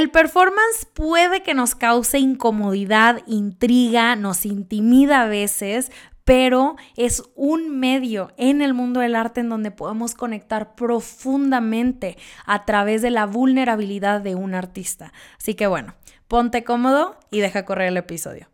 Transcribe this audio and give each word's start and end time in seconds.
El 0.00 0.10
performance 0.10 0.86
puede 0.94 1.42
que 1.42 1.52
nos 1.52 1.74
cause 1.74 2.18
incomodidad, 2.18 3.20
intriga, 3.26 4.16
nos 4.16 4.46
intimida 4.46 5.20
a 5.20 5.26
veces, 5.26 5.92
pero 6.24 6.76
es 6.96 7.22
un 7.34 7.78
medio 7.78 8.32
en 8.38 8.62
el 8.62 8.72
mundo 8.72 9.00
del 9.00 9.14
arte 9.14 9.40
en 9.40 9.50
donde 9.50 9.70
podemos 9.70 10.14
conectar 10.14 10.74
profundamente 10.74 12.16
a 12.46 12.64
través 12.64 13.02
de 13.02 13.10
la 13.10 13.26
vulnerabilidad 13.26 14.22
de 14.22 14.36
un 14.36 14.54
artista. 14.54 15.12
Así 15.38 15.52
que 15.52 15.66
bueno, 15.66 15.94
ponte 16.28 16.64
cómodo 16.64 17.18
y 17.30 17.40
deja 17.40 17.66
correr 17.66 17.88
el 17.88 17.98
episodio. 17.98 18.48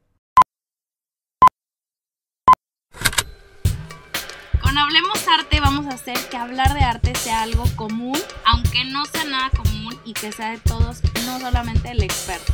Con 4.61 4.77
Hablemos 4.77 5.29
Arte 5.29 5.61
vamos 5.61 5.87
a 5.87 5.91
hacer 5.91 6.19
que 6.29 6.37
hablar 6.37 6.75
de 6.75 6.81
arte 6.81 7.15
sea 7.15 7.43
algo 7.43 7.67
común, 7.77 8.19
aunque 8.45 8.85
no 8.85 9.05
sea 9.05 9.25
nada 9.27 9.51
común 9.51 9.76
y 10.07 10.14
que 10.14 10.30
sea 10.30 10.52
de 10.52 10.59
todos, 10.59 11.02
no 11.27 11.41
solamente 11.41 11.91
el 11.91 12.02
experto. 12.02 12.52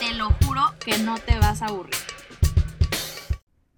Te 0.00 0.14
lo 0.14 0.30
juro 0.42 0.62
que 0.84 0.96
no 0.98 1.18
te 1.18 1.38
vas 1.38 1.60
a 1.60 1.66
aburrir. 1.66 1.94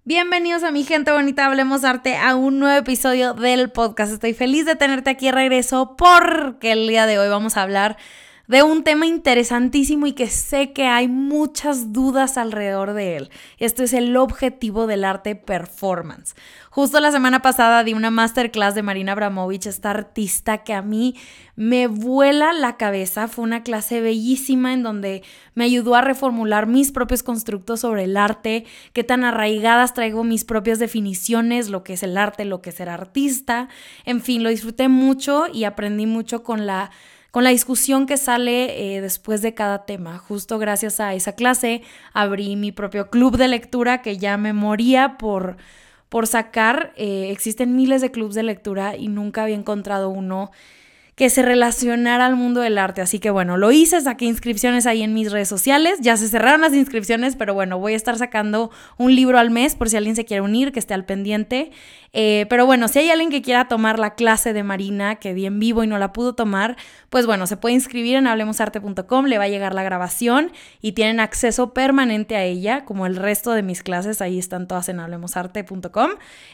Bienvenidos 0.05 0.63
a 0.63 0.71
mi 0.71 0.83
gente 0.85 1.11
bonita, 1.11 1.45
hablemos 1.45 1.83
arte 1.83 2.17
a 2.17 2.35
un 2.35 2.59
nuevo 2.59 2.79
episodio 2.79 3.33
del 3.33 3.69
podcast. 3.69 4.13
Estoy 4.13 4.33
feliz 4.33 4.65
de 4.65 4.75
tenerte 4.75 5.09
aquí 5.09 5.25
de 5.25 5.33
regreso 5.33 5.95
porque 5.97 6.71
el 6.71 6.87
día 6.87 7.05
de 7.05 7.19
hoy 7.19 7.27
vamos 7.27 7.57
a 7.57 7.63
hablar 7.63 7.97
de 8.51 8.63
un 8.63 8.83
tema 8.83 9.05
interesantísimo 9.05 10.07
y 10.07 10.11
que 10.11 10.27
sé 10.27 10.73
que 10.73 10.83
hay 10.83 11.07
muchas 11.07 11.93
dudas 11.93 12.37
alrededor 12.37 12.91
de 12.91 13.15
él. 13.15 13.29
Esto 13.59 13.81
es 13.81 13.93
el 13.93 14.17
objetivo 14.17 14.87
del 14.87 15.05
arte 15.05 15.37
performance. 15.37 16.35
Justo 16.69 16.99
la 16.99 17.13
semana 17.13 17.41
pasada 17.41 17.85
di 17.85 17.93
una 17.93 18.11
masterclass 18.11 18.75
de 18.75 18.83
Marina 18.83 19.13
Abramovich, 19.13 19.67
esta 19.67 19.91
artista 19.91 20.65
que 20.65 20.73
a 20.73 20.81
mí 20.81 21.15
me 21.55 21.87
vuela 21.87 22.51
la 22.51 22.75
cabeza. 22.75 23.29
Fue 23.29 23.45
una 23.45 23.63
clase 23.63 24.01
bellísima 24.01 24.73
en 24.73 24.83
donde 24.83 25.23
me 25.55 25.63
ayudó 25.63 25.95
a 25.95 26.01
reformular 26.01 26.67
mis 26.67 26.91
propios 26.91 27.23
constructos 27.23 27.79
sobre 27.79 28.03
el 28.03 28.17
arte, 28.17 28.65
qué 28.91 29.05
tan 29.05 29.23
arraigadas 29.23 29.93
traigo 29.93 30.25
mis 30.25 30.43
propias 30.43 30.77
definiciones, 30.77 31.69
lo 31.69 31.85
que 31.85 31.93
es 31.93 32.03
el 32.03 32.17
arte, 32.17 32.43
lo 32.43 32.61
que 32.61 32.71
es 32.71 32.75
ser 32.75 32.89
artista. 32.89 33.69
En 34.03 34.19
fin, 34.19 34.43
lo 34.43 34.49
disfruté 34.49 34.89
mucho 34.89 35.45
y 35.53 35.63
aprendí 35.63 36.05
mucho 36.05 36.43
con 36.43 36.65
la 36.65 36.91
con 37.31 37.45
la 37.45 37.49
discusión 37.49 38.05
que 38.05 38.17
sale 38.17 38.95
eh, 38.95 39.01
después 39.01 39.41
de 39.41 39.53
cada 39.53 39.85
tema. 39.85 40.17
Justo 40.17 40.59
gracias 40.59 40.99
a 40.99 41.13
esa 41.13 41.33
clase 41.33 41.81
abrí 42.13 42.55
mi 42.57 42.71
propio 42.71 43.09
club 43.09 43.37
de 43.37 43.47
lectura 43.47 44.01
que 44.01 44.17
ya 44.17 44.37
me 44.37 44.53
moría 44.53 45.17
por, 45.17 45.55
por 46.09 46.27
sacar. 46.27 46.93
Eh, 46.97 47.31
existen 47.31 47.75
miles 47.75 48.01
de 48.01 48.11
clubes 48.11 48.35
de 48.35 48.43
lectura 48.43 48.97
y 48.97 49.07
nunca 49.07 49.43
había 49.43 49.55
encontrado 49.55 50.09
uno 50.09 50.51
que 51.15 51.29
se 51.29 51.41
relacionara 51.41 52.25
al 52.25 52.35
mundo 52.35 52.61
del 52.61 52.77
arte. 52.77 53.01
Así 53.01 53.19
que 53.19 53.29
bueno, 53.29 53.57
lo 53.57 53.71
hice, 53.71 53.99
saqué 54.01 54.25
inscripciones 54.25 54.87
ahí 54.87 55.03
en 55.03 55.13
mis 55.13 55.31
redes 55.31 55.49
sociales. 55.49 55.99
Ya 56.01 56.15
se 56.17 56.27
cerraron 56.27 56.61
las 56.61 56.73
inscripciones, 56.73 57.35
pero 57.35 57.53
bueno, 57.53 57.77
voy 57.77 57.93
a 57.93 57.95
estar 57.95 58.17
sacando 58.17 58.71
un 58.97 59.13
libro 59.13 59.37
al 59.37 59.51
mes 59.51 59.75
por 59.75 59.89
si 59.89 59.97
alguien 59.97 60.15
se 60.15 60.25
quiere 60.25 60.41
unir, 60.41 60.71
que 60.71 60.79
esté 60.79 60.93
al 60.93 61.05
pendiente. 61.05 61.71
Eh, 62.13 62.45
pero 62.49 62.65
bueno, 62.65 62.87
si 62.87 62.99
hay 62.99 63.09
alguien 63.09 63.29
que 63.29 63.41
quiera 63.41 63.67
tomar 63.67 63.99
la 63.99 64.15
clase 64.15 64.53
de 64.53 64.63
Marina, 64.63 65.15
que 65.15 65.33
vi 65.33 65.45
en 65.45 65.59
vivo 65.59 65.83
y 65.83 65.87
no 65.87 65.97
la 65.97 66.13
pudo 66.13 66.33
tomar, 66.33 66.77
pues 67.09 67.25
bueno, 67.25 67.45
se 67.45 67.57
puede 67.57 67.75
inscribir 67.75 68.15
en 68.15 68.27
hablemosarte.com, 68.27 69.25
le 69.25 69.37
va 69.37 69.45
a 69.45 69.49
llegar 69.49 69.73
la 69.73 69.83
grabación 69.83 70.51
y 70.81 70.93
tienen 70.93 71.19
acceso 71.19 71.73
permanente 71.73 72.35
a 72.35 72.43
ella, 72.43 72.85
como 72.85 73.05
el 73.05 73.15
resto 73.15 73.51
de 73.51 73.63
mis 73.63 73.83
clases, 73.83 74.21
ahí 74.21 74.39
están 74.39 74.67
todas 74.67 74.89
en 74.89 74.99
hablemosarte.com. 74.99 76.11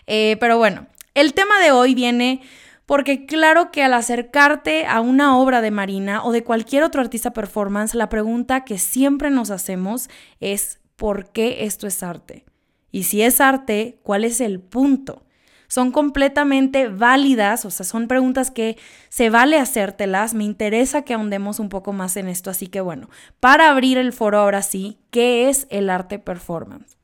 Eh, 0.08 0.38
pero 0.40 0.58
bueno, 0.58 0.88
el 1.14 1.34
tema 1.34 1.60
de 1.60 1.72
hoy 1.72 1.96
viene 1.96 2.42
porque 2.88 3.26
claro 3.26 3.70
que 3.70 3.84
al 3.84 3.94
acercarte 3.94 4.86
a 4.88 5.02
una 5.02 5.38
obra 5.38 5.62
de 5.62 5.72
Marina 5.72 6.24
o 6.24 6.32
de 6.32 6.46
cualquier 6.46 6.84
otro 6.84 7.02
artista 7.02 7.34
performance, 7.34 7.94
la 7.94 8.08
pregunta 8.08 8.64
que 8.64 8.78
siempre 8.78 9.30
nos 9.30 9.52
hacemos 9.52 10.10
es 10.40 10.80
¿por 10.96 11.30
qué 11.32 11.66
esto 11.66 11.86
es 11.86 12.02
arte? 12.02 12.46
Y 12.90 13.04
si 13.04 13.22
es 13.22 13.42
arte, 13.42 14.00
¿cuál 14.04 14.24
es 14.24 14.40
el 14.40 14.62
punto? 14.62 15.26
Son 15.68 15.92
completamente 15.92 16.88
válidas, 16.88 17.66
o 17.66 17.72
sea, 17.72 17.86
son 17.86 18.08
preguntas 18.08 18.52
que 18.52 18.78
se 19.10 19.30
vale 19.30 19.60
hacértelas. 19.60 20.34
Me 20.34 20.46
interesa 20.46 21.02
que 21.02 21.14
ahondemos 21.14 21.60
un 21.60 21.68
poco 21.68 21.92
más 21.92 22.16
en 22.16 22.30
esto, 22.30 22.50
así 22.50 22.68
que 22.68 22.80
bueno, 22.80 23.10
para 23.42 23.70
abrir 23.70 23.98
el 23.98 24.14
foro 24.14 24.40
ahora 24.40 24.62
sí, 24.62 24.98
¿qué 25.12 25.50
es 25.50 25.68
el 25.70 25.90
arte 25.90 26.20
performance? 26.20 26.98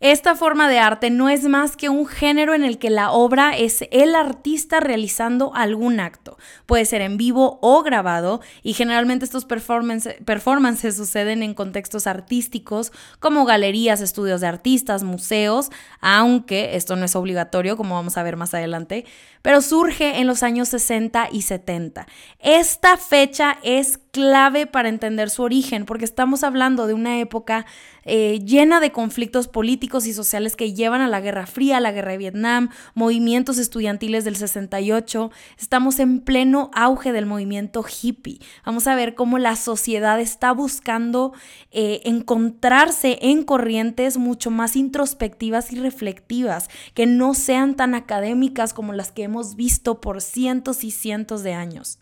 Esta 0.00 0.34
forma 0.34 0.68
de 0.68 0.78
arte 0.78 1.10
no 1.10 1.28
es 1.28 1.44
más 1.44 1.76
que 1.76 1.88
un 1.88 2.06
género 2.06 2.54
en 2.54 2.64
el 2.64 2.78
que 2.78 2.90
la 2.90 3.10
obra 3.12 3.56
es 3.56 3.84
el 3.90 4.14
artista 4.14 4.80
realizando 4.80 5.54
algún 5.54 6.00
acto. 6.00 6.36
Puede 6.66 6.84
ser 6.84 7.00
en 7.00 7.16
vivo 7.16 7.58
o 7.62 7.82
grabado 7.82 8.40
y 8.62 8.72
generalmente 8.72 9.24
estos 9.24 9.44
performances 9.44 10.96
suceden 10.96 11.42
en 11.42 11.54
contextos 11.54 12.06
artísticos 12.06 12.92
como 13.20 13.44
galerías, 13.44 14.00
estudios 14.00 14.40
de 14.40 14.48
artistas, 14.48 15.04
museos, 15.04 15.70
aunque 16.00 16.76
esto 16.76 16.96
no 16.96 17.04
es 17.04 17.14
obligatorio 17.14 17.76
como 17.76 17.94
vamos 17.94 18.16
a 18.16 18.22
ver 18.22 18.36
más 18.36 18.52
adelante, 18.54 19.04
pero 19.42 19.62
surge 19.62 20.20
en 20.20 20.26
los 20.26 20.42
años 20.42 20.68
60 20.68 21.28
y 21.30 21.42
70. 21.42 22.06
Esta 22.40 22.96
fecha 22.96 23.58
es 23.62 23.98
clave 24.10 24.66
para 24.66 24.88
entender 24.88 25.30
su 25.30 25.42
origen 25.42 25.86
porque 25.86 26.04
estamos 26.04 26.44
hablando 26.44 26.86
de 26.86 26.94
una 26.94 27.20
época 27.20 27.66
eh, 28.04 28.40
llena 28.44 28.80
de 28.80 28.92
conflictos 28.92 29.48
políticos 29.48 29.83
y 29.84 30.12
sociales 30.12 30.56
que 30.56 30.72
llevan 30.72 31.02
a 31.02 31.08
la 31.08 31.20
Guerra 31.20 31.46
Fría, 31.46 31.76
a 31.76 31.80
la 31.80 31.92
Guerra 31.92 32.12
de 32.12 32.18
Vietnam, 32.18 32.70
movimientos 32.94 33.58
estudiantiles 33.58 34.24
del 34.24 34.36
68. 34.36 35.30
Estamos 35.58 35.98
en 35.98 36.20
pleno 36.20 36.70
auge 36.74 37.12
del 37.12 37.26
movimiento 37.26 37.84
hippie. 37.84 38.40
Vamos 38.64 38.86
a 38.86 38.94
ver 38.94 39.14
cómo 39.14 39.38
la 39.38 39.56
sociedad 39.56 40.18
está 40.20 40.52
buscando 40.52 41.34
eh, 41.70 42.00
encontrarse 42.04 43.18
en 43.20 43.44
corrientes 43.44 44.16
mucho 44.16 44.50
más 44.50 44.74
introspectivas 44.74 45.70
y 45.72 45.76
reflectivas, 45.76 46.68
que 46.94 47.04
no 47.06 47.34
sean 47.34 47.76
tan 47.76 47.94
académicas 47.94 48.72
como 48.72 48.94
las 48.94 49.12
que 49.12 49.24
hemos 49.24 49.54
visto 49.54 50.00
por 50.00 50.22
cientos 50.22 50.82
y 50.82 50.90
cientos 50.90 51.42
de 51.42 51.52
años 51.52 51.98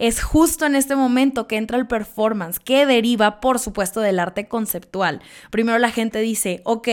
es 0.00 0.22
justo 0.22 0.64
en 0.64 0.74
este 0.74 0.96
momento 0.96 1.46
que 1.46 1.58
entra 1.58 1.76
el 1.76 1.86
performance, 1.86 2.58
que 2.58 2.86
deriva, 2.86 3.38
por 3.38 3.58
supuesto, 3.58 4.00
del 4.00 4.18
arte 4.18 4.48
conceptual. 4.48 5.20
Primero 5.50 5.78
la 5.78 5.90
gente 5.90 6.20
dice, 6.20 6.62
ok, 6.64 6.88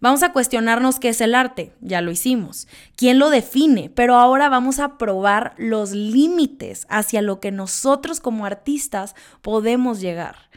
vamos 0.00 0.22
a 0.22 0.32
cuestionarnos 0.32 0.98
qué 0.98 1.10
es 1.10 1.20
el 1.20 1.34
arte, 1.34 1.72
ya 1.82 2.00
lo 2.00 2.10
hicimos, 2.10 2.66
quién 2.96 3.18
lo 3.18 3.28
define, 3.28 3.90
pero 3.94 4.16
ahora 4.16 4.48
vamos 4.48 4.78
a 4.78 4.96
probar 4.96 5.52
los 5.58 5.90
límites 5.90 6.86
hacia 6.88 7.20
lo 7.20 7.38
que 7.38 7.52
nosotros 7.52 8.18
como 8.18 8.46
artistas 8.46 9.14
podemos 9.42 10.00
llegar. 10.00 10.48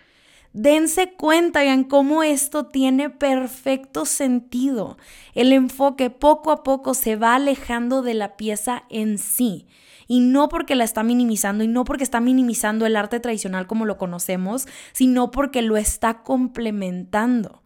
Dense 0.53 1.12
cuenta 1.12 1.66
en 1.66 1.84
cómo 1.84 2.24
esto 2.24 2.68
tiene 2.68 3.09
perfecto 3.09 4.06
sentido. 4.06 4.97
El 5.34 5.51
enfoque 5.51 6.09
poco 6.09 6.51
a 6.51 6.63
poco 6.63 6.94
se 6.94 7.18
va 7.18 7.35
alejando 7.35 8.01
de 8.01 8.13
la 8.13 8.38
pieza 8.38 8.84
en 8.90 9.18
sí 9.18 9.68
y 10.12 10.20
no 10.20 10.50
porque 10.50 10.76
la 10.76 10.84
está 10.84 11.04
minimizando 11.04 11.64
y 11.64 11.70
no 11.70 11.86
porque 11.86 12.04
está 12.04 12.20
minimizando 12.20 12.86
el 12.86 12.98
arte 12.98 13.22
tradicional 13.22 13.66
como 13.66 13.86
lo 13.86 13.98
conocemos, 13.98 14.68
sino 14.92 15.32
porque 15.32 15.62
lo 15.62 15.78
está 15.78 16.22
complementando. 16.24 17.64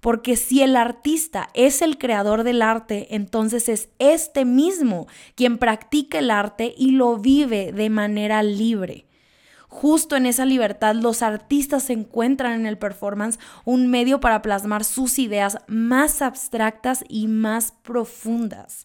Porque 0.00 0.36
si 0.36 0.62
el 0.62 0.76
artista 0.76 1.50
es 1.52 1.82
el 1.82 1.98
creador 1.98 2.44
del 2.44 2.62
arte, 2.62 3.14
entonces 3.14 3.68
es 3.68 3.90
este 3.98 4.46
mismo 4.46 5.06
quien 5.34 5.58
practica 5.58 6.20
el 6.20 6.30
arte 6.30 6.74
y 6.78 6.92
lo 6.92 7.18
vive 7.18 7.72
de 7.72 7.90
manera 7.90 8.42
libre. 8.42 9.04
Justo 9.72 10.16
en 10.16 10.26
esa 10.26 10.44
libertad 10.44 10.94
los 10.94 11.22
artistas 11.22 11.88
encuentran 11.88 12.52
en 12.52 12.66
el 12.66 12.76
performance 12.76 13.38
un 13.64 13.88
medio 13.88 14.20
para 14.20 14.42
plasmar 14.42 14.84
sus 14.84 15.18
ideas 15.18 15.56
más 15.66 16.20
abstractas 16.20 17.02
y 17.08 17.26
más 17.26 17.72
profundas. 17.82 18.84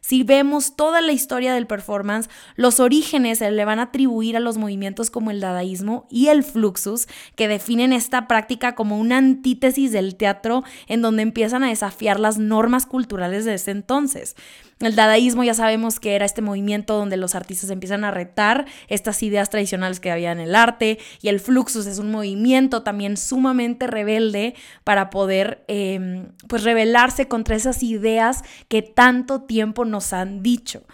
Si 0.00 0.22
vemos 0.22 0.76
toda 0.76 1.00
la 1.00 1.10
historia 1.10 1.52
del 1.52 1.66
performance, 1.66 2.30
los 2.54 2.78
orígenes 2.78 3.38
se 3.38 3.50
le 3.50 3.64
van 3.64 3.80
a 3.80 3.90
atribuir 3.90 4.36
a 4.36 4.40
los 4.40 4.58
movimientos 4.58 5.10
como 5.10 5.32
el 5.32 5.40
dadaísmo 5.40 6.06
y 6.08 6.28
el 6.28 6.44
fluxus, 6.44 7.08
que 7.34 7.48
definen 7.48 7.92
esta 7.92 8.28
práctica 8.28 8.76
como 8.76 8.96
una 8.96 9.18
antítesis 9.18 9.90
del 9.90 10.14
teatro 10.14 10.62
en 10.86 11.02
donde 11.02 11.22
empiezan 11.22 11.64
a 11.64 11.68
desafiar 11.68 12.20
las 12.20 12.38
normas 12.38 12.86
culturales 12.86 13.44
de 13.44 13.54
ese 13.54 13.72
entonces. 13.72 14.36
El 14.80 14.94
dadaísmo 14.94 15.42
ya 15.42 15.54
sabemos 15.54 15.98
que 15.98 16.14
era 16.14 16.24
este 16.24 16.40
movimiento 16.40 16.96
donde 16.96 17.16
los 17.16 17.34
artistas 17.34 17.70
empiezan 17.70 18.04
a 18.04 18.12
retar 18.12 18.66
estas 18.86 19.22
ideas 19.24 19.50
tradicionales 19.50 19.98
que 19.98 20.12
había 20.12 20.30
en 20.30 20.38
el 20.38 20.54
arte 20.54 20.98
y 21.20 21.28
el 21.28 21.40
fluxus 21.40 21.86
es 21.86 21.98
un 21.98 22.12
movimiento 22.12 22.84
también 22.84 23.16
sumamente 23.16 23.88
rebelde 23.88 24.54
para 24.84 25.10
poder 25.10 25.64
em, 25.66 26.28
pues 26.46 26.62
rebelarse 26.62 27.26
contra 27.26 27.56
esas 27.56 27.82
ideas 27.82 28.42
que 28.68 28.82
tanto 28.82 29.42
tiempo 29.42 29.84
nos 29.84 30.12
han 30.12 30.44
dicho. 30.44 30.84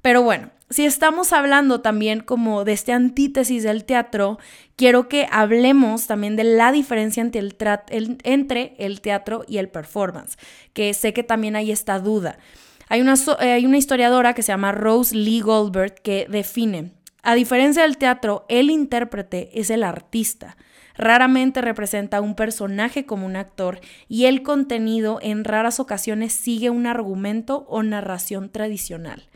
Pero 0.00 0.22
bueno, 0.22 0.50
si 0.70 0.86
estamos 0.86 1.32
hablando 1.32 1.82
también 1.82 2.20
como 2.20 2.64
de 2.64 2.72
este 2.72 2.92
antítesis 2.92 3.62
del 3.62 3.84
teatro, 3.84 4.38
quiero 4.76 5.08
que 5.08 5.28
hablemos 5.30 6.06
también 6.06 6.36
de 6.36 6.44
la 6.44 6.72
diferencia 6.72 7.20
entre 7.20 7.40
el, 7.40 8.18
entre 8.24 8.74
el 8.78 9.00
teatro 9.02 9.44
y 9.46 9.58
el 9.58 9.68
performance, 9.68 10.36
que 10.72 10.92
sé 10.94 11.12
que 11.12 11.22
también 11.22 11.56
hay 11.56 11.70
esta 11.70 11.98
duda. 12.00 12.38
Hay 12.88 13.00
una, 13.00 13.14
eh, 13.40 13.52
hay 13.52 13.66
una 13.66 13.78
historiadora 13.78 14.34
que 14.34 14.42
se 14.42 14.52
llama 14.52 14.72
Rose 14.72 15.14
Lee 15.14 15.40
Goldberg 15.40 15.94
que 16.02 16.26
define 16.28 16.92
A 17.22 17.34
diferencia 17.34 17.82
del 17.82 17.98
teatro, 17.98 18.44
el 18.48 18.70
intérprete 18.70 19.50
es 19.58 19.70
el 19.70 19.82
artista. 19.82 20.56
Raramente 20.96 21.60
representa 21.60 22.20
un 22.20 22.36
personaje 22.36 23.04
como 23.04 23.26
un 23.26 23.36
actor 23.36 23.80
y 24.08 24.26
el 24.26 24.42
contenido 24.42 25.18
en 25.22 25.44
raras 25.44 25.80
ocasiones 25.80 26.32
sigue 26.32 26.70
un 26.70 26.86
argumento 26.86 27.66
o 27.68 27.82
narración 27.82 28.50
tradicional. 28.50 29.28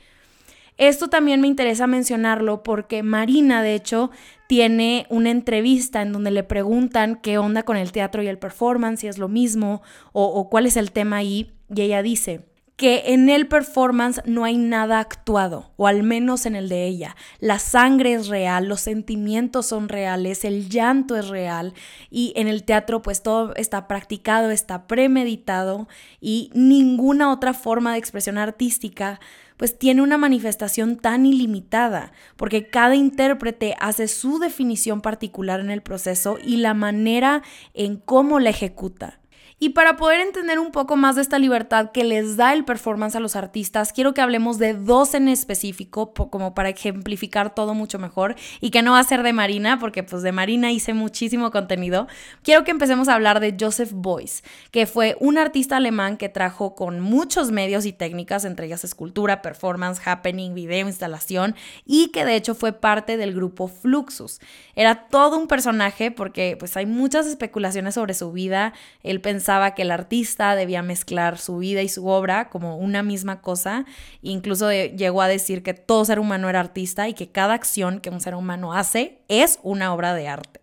Esto 0.78 1.08
también 1.08 1.40
me 1.40 1.48
interesa 1.48 1.88
mencionarlo 1.88 2.62
porque 2.62 3.02
Marina, 3.02 3.64
de 3.64 3.74
hecho, 3.74 4.12
tiene 4.46 5.06
una 5.10 5.30
entrevista 5.30 6.02
en 6.02 6.12
donde 6.12 6.30
le 6.30 6.44
preguntan 6.44 7.16
qué 7.16 7.36
onda 7.36 7.64
con 7.64 7.76
el 7.76 7.90
teatro 7.90 8.22
y 8.22 8.28
el 8.28 8.38
performance, 8.38 9.00
si 9.00 9.08
es 9.08 9.18
lo 9.18 9.26
mismo 9.26 9.82
o, 10.12 10.48
cuál 10.48 10.66
es 10.66 10.76
el 10.76 10.92
tema 10.92 11.16
ahí, 11.16 11.52
y 11.74 11.82
ella 11.82 12.00
dice, 12.02 12.46
que 12.78 13.12
en 13.12 13.28
el 13.28 13.48
performance 13.48 14.22
no 14.24 14.44
hay 14.44 14.56
nada 14.56 15.00
actuado, 15.00 15.72
o 15.76 15.88
al 15.88 16.04
menos 16.04 16.46
en 16.46 16.54
el 16.54 16.68
de 16.68 16.86
ella. 16.86 17.16
La 17.40 17.58
sangre 17.58 18.12
es 18.12 18.28
real, 18.28 18.68
los 18.68 18.80
sentimientos 18.82 19.66
son 19.66 19.88
reales, 19.88 20.44
el 20.44 20.68
llanto 20.68 21.16
es 21.16 21.26
real 21.26 21.74
y 22.08 22.32
en 22.36 22.46
el 22.46 22.62
teatro 22.62 23.02
pues 23.02 23.20
todo 23.24 23.52
está 23.56 23.88
practicado, 23.88 24.52
está 24.52 24.86
premeditado 24.86 25.88
y 26.20 26.52
ninguna 26.54 27.32
otra 27.32 27.52
forma 27.52 27.92
de 27.92 27.98
expresión 27.98 28.38
artística 28.38 29.18
pues 29.56 29.76
tiene 29.76 30.00
una 30.00 30.16
manifestación 30.16 30.98
tan 30.98 31.26
ilimitada, 31.26 32.12
porque 32.36 32.68
cada 32.68 32.94
intérprete 32.94 33.74
hace 33.80 34.06
su 34.06 34.38
definición 34.38 35.00
particular 35.00 35.58
en 35.58 35.70
el 35.70 35.82
proceso 35.82 36.38
y 36.40 36.58
la 36.58 36.74
manera 36.74 37.42
en 37.74 37.96
cómo 37.96 38.38
la 38.38 38.50
ejecuta. 38.50 39.18
Y 39.60 39.70
para 39.70 39.96
poder 39.96 40.20
entender 40.20 40.60
un 40.60 40.70
poco 40.70 40.94
más 40.94 41.16
de 41.16 41.22
esta 41.22 41.40
libertad 41.40 41.90
que 41.90 42.04
les 42.04 42.36
da 42.36 42.52
el 42.52 42.64
performance 42.64 43.16
a 43.16 43.20
los 43.20 43.34
artistas, 43.34 43.92
quiero 43.92 44.14
que 44.14 44.20
hablemos 44.20 44.58
de 44.58 44.74
dos 44.74 45.14
en 45.14 45.26
específico, 45.26 46.12
como 46.12 46.54
para 46.54 46.68
ejemplificar 46.68 47.52
todo 47.52 47.74
mucho 47.74 47.98
mejor 47.98 48.36
y 48.60 48.70
que 48.70 48.82
no 48.82 48.92
va 48.92 49.00
a 49.00 49.04
ser 49.04 49.24
de 49.24 49.32
Marina, 49.32 49.80
porque 49.80 50.04
pues 50.04 50.22
de 50.22 50.30
Marina 50.30 50.70
hice 50.70 50.94
muchísimo 50.94 51.50
contenido. 51.50 52.06
Quiero 52.44 52.62
que 52.62 52.70
empecemos 52.70 53.08
a 53.08 53.14
hablar 53.14 53.40
de 53.40 53.56
Joseph 53.58 53.90
Beuys, 53.92 54.44
que 54.70 54.86
fue 54.86 55.16
un 55.18 55.38
artista 55.38 55.78
alemán 55.78 56.18
que 56.18 56.28
trajo 56.28 56.76
con 56.76 57.00
muchos 57.00 57.50
medios 57.50 57.84
y 57.84 57.92
técnicas, 57.92 58.44
entre 58.44 58.66
ellas 58.66 58.84
escultura, 58.84 59.42
performance, 59.42 60.00
happening, 60.06 60.54
video, 60.54 60.86
instalación, 60.86 61.56
y 61.84 62.12
que 62.12 62.24
de 62.24 62.36
hecho 62.36 62.54
fue 62.54 62.72
parte 62.72 63.16
del 63.16 63.34
grupo 63.34 63.66
Fluxus. 63.66 64.38
Era 64.76 65.08
todo 65.08 65.36
un 65.36 65.48
personaje 65.48 66.12
porque 66.12 66.56
pues 66.56 66.76
hay 66.76 66.86
muchas 66.86 67.26
especulaciones 67.26 67.94
sobre 67.94 68.14
su 68.14 68.30
vida, 68.30 68.72
él 69.02 69.20
pensaba 69.20 69.47
pensaba 69.48 69.74
que 69.74 69.80
el 69.80 69.92
artista 69.92 70.54
debía 70.54 70.82
mezclar 70.82 71.38
su 71.38 71.56
vida 71.56 71.80
y 71.80 71.88
su 71.88 72.06
obra 72.06 72.50
como 72.50 72.76
una 72.76 73.02
misma 73.02 73.40
cosa. 73.40 73.86
Incluso 74.20 74.70
llegó 74.70 75.22
a 75.22 75.26
decir 75.28 75.62
que 75.62 75.72
todo 75.72 76.04
ser 76.04 76.18
humano 76.18 76.50
era 76.50 76.60
artista 76.60 77.08
y 77.08 77.14
que 77.14 77.32
cada 77.32 77.54
acción 77.54 78.00
que 78.00 78.10
un 78.10 78.20
ser 78.20 78.34
humano 78.34 78.74
hace 78.74 79.22
es 79.28 79.58
una 79.62 79.94
obra 79.94 80.12
de 80.12 80.28
arte. 80.28 80.60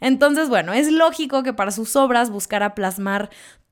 Entonces, 0.00 0.48
bueno, 0.48 0.72
es 0.72 0.90
lógico 0.90 1.42
que 1.42 1.52
para 1.52 1.72
sus 1.72 1.94
obras 1.94 2.30
buscara 2.30 2.74
plasmar 2.74 3.28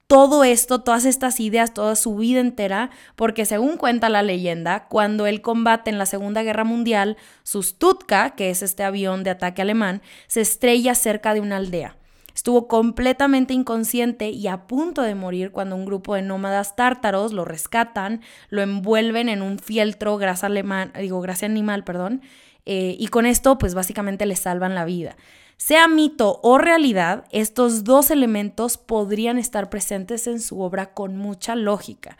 todo 0.06 0.44
esto, 0.44 0.82
todas 0.82 1.06
estas 1.06 1.40
ideas, 1.40 1.72
toda 1.72 1.96
su 1.96 2.14
vida 2.16 2.40
entera, 2.40 2.90
porque 3.16 3.46
según 3.46 3.78
cuenta 3.78 4.10
la 4.10 4.22
leyenda, 4.22 4.88
cuando 4.90 5.26
él 5.26 5.40
combate 5.40 5.88
en 5.88 5.96
la 5.96 6.04
Segunda 6.04 6.42
Guerra 6.42 6.64
Mundial, 6.64 7.16
su 7.44 7.62
Stutka, 7.62 8.34
que 8.36 8.50
es 8.50 8.60
este 8.60 8.84
avión 8.84 9.24
de 9.24 9.30
ataque 9.30 9.62
alemán, 9.62 10.02
se 10.26 10.42
estrella 10.42 10.94
cerca 10.94 11.32
de 11.32 11.40
una 11.40 11.56
aldea. 11.56 11.96
Estuvo 12.34 12.68
completamente 12.68 13.54
inconsciente 13.54 14.30
y 14.30 14.46
a 14.46 14.66
punto 14.66 15.02
de 15.02 15.14
morir 15.14 15.52
cuando 15.52 15.76
un 15.76 15.84
grupo 15.84 16.14
de 16.14 16.22
nómadas 16.22 16.76
tártaros 16.76 17.32
lo 17.32 17.44
rescatan, 17.44 18.20
lo 18.48 18.62
envuelven 18.62 19.28
en 19.28 19.42
un 19.42 19.58
fieltro 19.58 20.16
grasa 20.16 20.48
digo, 20.48 21.24
animal, 21.42 21.84
perdón, 21.84 22.22
eh, 22.66 22.96
y 22.98 23.08
con 23.08 23.26
esto 23.26 23.58
pues 23.58 23.74
básicamente 23.74 24.26
le 24.26 24.36
salvan 24.36 24.74
la 24.74 24.84
vida. 24.84 25.16
Sea 25.56 25.88
mito 25.88 26.40
o 26.42 26.56
realidad, 26.56 27.24
estos 27.32 27.84
dos 27.84 28.10
elementos 28.10 28.78
podrían 28.78 29.36
estar 29.36 29.68
presentes 29.68 30.26
en 30.26 30.40
su 30.40 30.60
obra 30.60 30.94
con 30.94 31.16
mucha 31.16 31.54
lógica. 31.54 32.16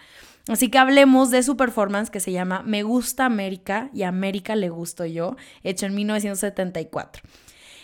Así 0.48 0.68
que 0.68 0.78
hablemos 0.78 1.30
de 1.30 1.42
su 1.42 1.56
performance 1.56 2.10
que 2.10 2.20
se 2.20 2.32
llama 2.32 2.62
Me 2.66 2.82
gusta 2.82 3.24
América 3.24 3.88
y 3.94 4.02
América 4.02 4.56
le 4.56 4.68
gusto 4.68 5.06
yo, 5.06 5.36
hecho 5.62 5.86
en 5.86 5.94
1974. 5.94 7.22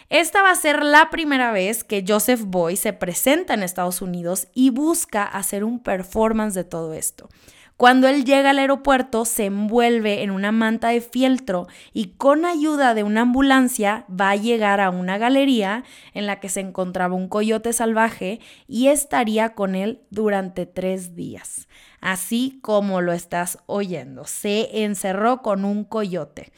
Esta 0.09 0.41
va 0.41 0.53
a 0.53 0.57
ser 0.57 0.85
la 0.85 1.11
primera 1.11 1.51
vez 1.51 1.83
que 1.83 2.05
Joseph 2.07 2.43
Boy 2.45 2.77
se 2.77 2.93
presenta 2.93 3.55
en 3.55 3.65
Estados 3.65 4.01
Unidos 4.01 4.47
y 4.55 4.71
busca 4.71 5.25
hacer 5.25 5.65
un 5.65 5.81
performance 5.81 6.55
de 6.55 6.63
todo 6.63 6.95
esto. 6.95 7.29
Cuando 7.77 8.09
él 8.09 8.25
llega 8.25 8.51
al 8.51 8.59
aeropuerto, 8.59 9.27
se 9.27 9.47
envuelve 9.47 10.23
en 10.23 10.31
una 10.31 10.51
manta 10.51 10.89
de 10.89 11.03
fieltro 11.03 11.67
y 11.93 12.15
con 12.17 12.47
ayuda 12.47 12.95
de 12.95 13.03
una 13.03 13.23
ambulancia 13.23 14.07
va 14.09 14.31
a 14.31 14.37
llegar 14.37 14.81
a 14.81 14.89
una 14.89 15.19
galería 15.19 15.85
en 16.15 16.25
la 16.25 16.41
que 16.41 16.49
se 16.49 16.61
encontraba 16.61 17.15
un 17.15 17.29
coyote 17.29 17.75
salvaje 17.75 18.41
y 18.67 18.87
estaría 18.87 19.55
con 19.55 19.75
él 19.75 20.01
durante 20.11 20.65
tres 20.65 21.17
días. 21.17 21.69
Así 22.01 22.61
como 22.63 23.03
lo 23.03 23.13
estás 23.13 23.59
oyendo, 23.67 24.25
se 24.25 24.85
encerró 24.85 25.43
con 25.43 25.65
un 25.67 25.85
coyote. 25.85 26.53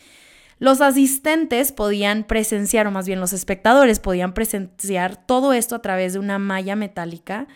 Los 0.59 0.81
asistentes 0.81 1.73
podían 1.73 2.25
presenciar, 2.25 2.87
o 2.87 2.91
más 2.91 3.07
bien 3.07 3.21
los 3.21 3.33
espectadores 3.33 4.01
podían 4.01 4.35
presenciar 4.35 5.17
todo 5.17 5.53
esto 5.53 5.77
a 5.77 5.83
través 5.83 6.15
de 6.15 6.19
una 6.19 6.39
malla 6.39 6.75
metálica. 6.75 7.47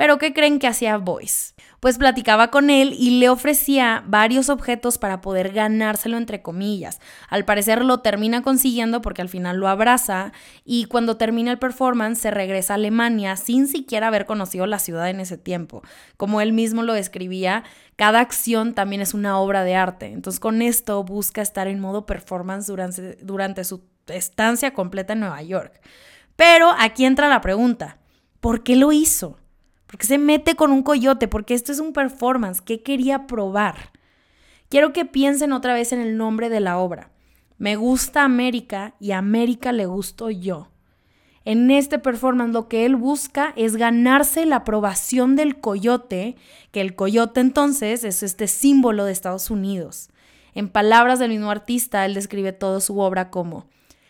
Pero 0.00 0.16
¿qué 0.16 0.32
creen 0.32 0.58
que 0.58 0.66
hacía 0.66 0.96
Boyce? 0.96 1.52
Pues 1.78 1.98
platicaba 1.98 2.50
con 2.50 2.70
él 2.70 2.94
y 2.98 3.18
le 3.18 3.28
ofrecía 3.28 4.02
varios 4.06 4.48
objetos 4.48 4.96
para 4.96 5.20
poder 5.20 5.52
ganárselo 5.52 6.16
entre 6.16 6.40
comillas. 6.40 7.00
Al 7.28 7.44
parecer 7.44 7.84
lo 7.84 8.00
termina 8.00 8.42
consiguiendo 8.42 9.02
porque 9.02 9.20
al 9.20 9.28
final 9.28 9.58
lo 9.58 9.68
abraza 9.68 10.32
y 10.64 10.86
cuando 10.86 11.18
termina 11.18 11.50
el 11.50 11.58
performance 11.58 12.18
se 12.18 12.30
regresa 12.30 12.72
a 12.72 12.76
Alemania 12.76 13.36
sin 13.36 13.68
siquiera 13.68 14.08
haber 14.08 14.24
conocido 14.24 14.66
la 14.66 14.78
ciudad 14.78 15.10
en 15.10 15.20
ese 15.20 15.36
tiempo. 15.36 15.82
Como 16.16 16.40
él 16.40 16.54
mismo 16.54 16.82
lo 16.82 16.94
describía, 16.94 17.64
cada 18.00 18.20
acción 18.20 18.72
también 18.72 19.02
es 19.02 19.12
una 19.12 19.38
obra 19.38 19.62
de 19.62 19.74
arte. 19.74 20.06
Entonces 20.06 20.40
con 20.40 20.62
esto 20.62 21.04
busca 21.04 21.42
estar 21.42 21.68
en 21.68 21.80
modo 21.80 22.06
performance 22.06 22.66
durante, 22.66 23.62
su 23.62 23.82
estancia 24.06 24.72
completa 24.72 25.12
en 25.12 25.20
Nueva 25.20 25.42
York. 25.42 25.82
Pero 26.34 26.70
aquí 26.78 27.04
entra 27.04 27.28
la 27.28 27.42
pregunta, 27.42 27.98
¿por 28.40 28.62
qué 28.62 28.74
lo 28.74 28.90
hizo? 28.90 29.36
¿Por 29.86 29.98
qué 29.98 30.06
se 30.06 30.16
mete 30.16 30.56
con 30.56 30.72
un 30.72 30.82
coyote? 30.82 31.28
Porque 31.28 31.52
esto 31.52 31.72
es 31.72 31.78
un 31.78 31.92
performance. 31.92 32.62
¿Qué 32.62 32.82
quería 32.82 33.26
probar? 33.26 33.90
Quiero 34.70 34.94
que 34.94 35.04
piensen 35.04 35.52
otra 35.52 35.74
vez 35.74 35.92
en 35.92 36.00
el 36.00 36.16
nombre 36.16 36.48
de 36.48 36.60
la 36.60 36.78
obra. 36.78 37.10
Me 37.58 37.76
gusta 37.76 38.24
América 38.24 38.94
y 38.98 39.12
América 39.12 39.72
le 39.72 39.84
gusto 39.84 40.30
yo. 40.30 40.69
En 41.44 41.70
este 41.70 41.98
performance 41.98 42.52
lo 42.52 42.68
que 42.68 42.84
él 42.84 42.96
busca 42.96 43.54
es 43.56 43.76
ganarse 43.76 44.44
la 44.44 44.56
aprobación 44.56 45.36
del 45.36 45.58
coyote, 45.58 46.36
que 46.70 46.82
el 46.82 46.94
coyote 46.94 47.40
entonces 47.40 48.04
es 48.04 48.22
este 48.22 48.46
símbolo 48.46 49.06
de 49.06 49.12
Estados 49.12 49.50
Unidos. 49.50 50.10
En 50.54 50.68
palabras 50.68 51.18
del 51.18 51.30
mismo 51.30 51.50
artista, 51.50 52.04
él 52.04 52.14
describe 52.14 52.52
toda 52.52 52.80
su 52.80 52.98
obra 52.98 53.30
como 53.30 53.66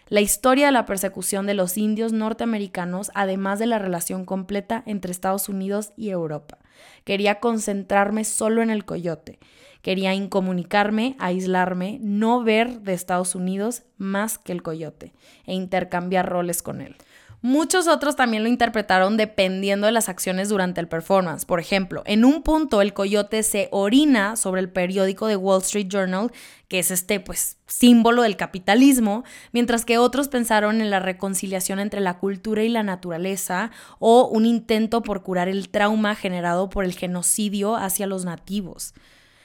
la 0.09 0.21
historia 0.21 0.67
de 0.67 0.73
la 0.73 0.87
persecución 0.87 1.47
de 1.47 1.55
los 1.55 1.79
indios 1.79 2.13
norteamericanos, 2.13 3.13
además 3.15 3.61
de 3.61 3.67
la 3.67 3.79
relación 3.79 4.25
completa 4.25 4.83
entre 4.85 5.13
Estados 5.13 5.49
Unidos 5.49 5.93
y 5.97 6.11
Europa. 6.11 6.59
Quería 7.05 7.39
concentrarme 7.39 8.25
solo 8.25 8.61
en 8.61 8.71
el 8.71 8.85
coyote. 8.85 9.39
Quería 9.83 10.13
incomunicarme, 10.13 11.15
aislarme, 11.21 12.01
no 12.03 12.43
ver 12.43 12.81
de 12.81 12.93
Estados 12.93 13.37
Unidos 13.37 13.85
más 13.99 14.37
que 14.37 14.51
el 14.51 14.65
coyote 14.65 15.15
e 15.47 15.55
intercambiar 15.55 16.29
roles 16.29 16.61
con 16.61 16.81
él. 16.81 16.97
Muchos 17.43 17.89
otros 17.89 18.17
también 18.17 18.43
lo 18.43 18.51
interpretaron 18.51 19.17
dependiendo 19.17 19.87
de 19.87 19.93
las 19.93 20.11
acciones 20.11 20.51
durante 20.51 20.79
el 20.79 20.89
performance. 20.89 21.47
Por 21.47 21.59
ejemplo, 21.59 22.03
en 22.05 22.27
un 22.27 22.43
punto 22.43 22.83
el 22.83 22.93
coyote 22.93 23.43
se 23.43 23.69
orina 23.73 24.37
sobre 24.37 24.61
el 24.61 24.69
periódico 24.69 25.27
de 25.27 25.37
Wall 25.37 25.63
Street 25.63 25.89
Journal, 25.89 26.31
que 26.69 26.79
es 26.79 26.91
este 26.91 27.19
pues 27.19 27.57
símbolo 27.67 28.23
del 28.23 28.37
capitalismo, 28.37 29.25
mientras 29.53 29.87
que 29.87 29.97
otros 29.97 30.29
pensaron 30.29 30.83
en 30.83 30.91
la 30.91 31.01
reconciliación 31.01 31.81
entre 31.81 32.03
la 32.03 32.19
cultura 32.19 32.63
y 32.63 32.69
la 32.69 32.83
naturaleza 32.83 33.71
o 33.99 34.29
un 34.29 34.45
intento 34.45 35.03
por 35.03 35.23
curar 35.23 35.49
el 35.49 35.71
trauma 35.71 36.15
generado 36.17 36.69
por 36.69 36.85
el 36.85 36.93
genocidio 36.93 37.75
hacia 37.75 38.07
los 38.07 38.27
nativos. 38.27 38.93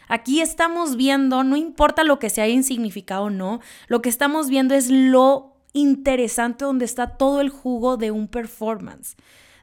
Aquí 0.10 0.42
estamos 0.42 0.98
viendo, 0.98 1.46
no 1.46 1.56
importa 1.56 2.04
lo 2.04 2.20
que 2.20 2.30
se 2.30 2.42
haya 2.42 2.54
insignificado 2.54 3.24
o 3.24 3.30
no, 3.30 3.62
lo 3.88 4.02
que 4.02 4.10
estamos 4.10 4.50
viendo 4.50 4.76
es 4.76 4.92
lo 4.92 5.55
interesante 5.76 6.66
donde 6.66 6.86
está 6.86 7.18
todo 7.18 7.42
el 7.42 7.50
jugo 7.50 7.98
de 7.98 8.10
un 8.10 8.28
performance, 8.28 9.16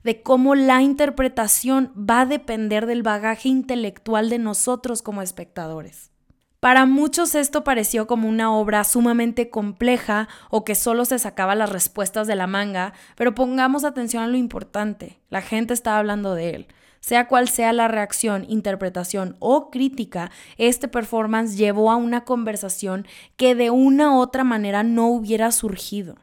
de 0.04 0.22
cómo 0.22 0.54
la 0.54 0.82
interpretación 0.82 1.92
va 1.96 2.20
a 2.20 2.26
depender 2.26 2.86
del 2.86 3.02
bagaje 3.02 3.48
intelectual 3.48 4.30
de 4.30 4.38
nosotros 4.38 5.02
como 5.02 5.22
espectadores. 5.22 6.12
Para 6.60 6.86
muchos 6.86 7.34
esto 7.34 7.64
pareció 7.64 8.06
como 8.06 8.28
una 8.28 8.54
obra 8.54 8.84
sumamente 8.84 9.50
compleja 9.50 10.28
o 10.48 10.64
que 10.64 10.76
solo 10.76 11.04
se 11.04 11.18
sacaba 11.18 11.56
las 11.56 11.70
respuestas 11.70 12.28
de 12.28 12.36
la 12.36 12.46
manga, 12.46 12.92
pero 13.16 13.34
pongamos 13.34 13.82
atención 13.82 14.22
a 14.22 14.28
lo 14.28 14.36
importante, 14.36 15.18
la 15.28 15.42
gente 15.42 15.74
estaba 15.74 15.98
hablando 15.98 16.36
de 16.36 16.50
él. 16.50 16.66
Sea 17.02 17.26
cual 17.26 17.48
sea 17.48 17.72
la 17.72 17.88
reacción, 17.88 18.46
interpretación 18.48 19.34
o 19.40 19.70
crítica, 19.70 20.30
este 20.56 20.86
performance 20.86 21.56
llevó 21.56 21.90
a 21.90 21.96
una 21.96 22.24
conversación 22.24 23.08
que 23.36 23.56
de 23.56 23.70
una 23.70 24.16
u 24.16 24.20
otra 24.20 24.44
manera 24.44 24.84
no 24.84 25.08
hubiera 25.08 25.50
surgido. 25.50 26.14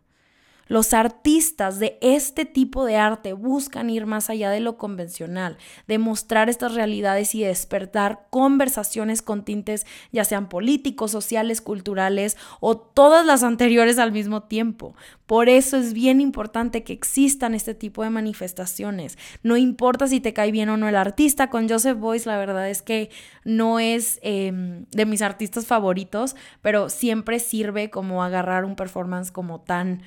Los 0.70 0.94
artistas 0.94 1.80
de 1.80 1.98
este 2.00 2.46
tipo 2.46 2.86
de 2.86 2.96
arte 2.96 3.34
buscan 3.34 3.90
ir 3.90 4.06
más 4.06 4.30
allá 4.30 4.52
de 4.52 4.60
lo 4.60 4.78
convencional, 4.78 5.58
demostrar 5.88 6.48
estas 6.48 6.76
realidades 6.76 7.34
y 7.34 7.42
despertar 7.42 8.28
conversaciones 8.30 9.24
con 9.24 9.44
tintes 9.44 9.88
ya 10.12 10.24
sean 10.24 10.48
políticos, 10.48 11.10
sociales, 11.10 11.60
culturales 11.62 12.38
o 12.60 12.78
todas 12.78 13.26
las 13.26 13.42
anteriores 13.42 13.98
al 13.98 14.12
mismo 14.12 14.44
tiempo. 14.44 14.94
Por 15.26 15.50
eso 15.50 15.76
es 15.76 15.94
bien 15.94 16.22
importante 16.22 16.84
que 16.84 16.94
existan 16.94 17.56
este 17.56 17.74
tipo 17.74 18.04
de 18.04 18.12
manifestaciones. 18.12 19.18
No 19.42 19.58
importa 19.58 20.08
si 20.08 20.20
te 20.20 20.34
cae 20.34 20.52
bien 20.52 20.70
o 20.70 20.78
no 20.78 20.88
el 20.88 20.96
artista, 20.96 21.50
con 21.50 21.68
Joseph 21.68 21.98
Boyce 21.98 22.30
la 22.30 22.38
verdad 22.38 22.70
es 22.70 22.84
que 22.84 23.10
no 23.44 23.80
es 23.80 24.20
em, 24.22 24.86
de 24.92 25.06
mis 25.08 25.24
artistas 25.24 25.66
favoritos, 25.66 26.36
pero 26.62 26.90
siempre 26.90 27.40
sirve 27.40 27.90
como 27.90 28.24
agarrar 28.24 28.66
un 28.66 28.76
performance 28.76 29.32
como 29.32 29.62
tan 29.62 30.04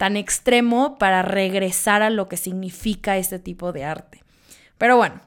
tan 0.00 0.16
extremo 0.16 0.96
para 0.96 1.20
regresar 1.20 2.00
a 2.00 2.08
lo 2.08 2.26
que 2.26 2.38
significa 2.38 3.18
este 3.18 3.38
tipo 3.38 3.70
de 3.70 3.84
arte. 3.84 4.24
Pero 4.78 4.96
bueno, 4.96 5.20